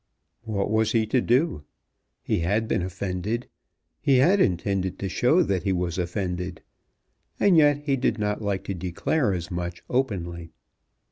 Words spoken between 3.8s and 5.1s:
He had intended to